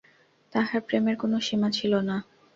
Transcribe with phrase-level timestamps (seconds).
[0.53, 2.17] তাঁহার প্রেমের কোন সীমা ছিল না।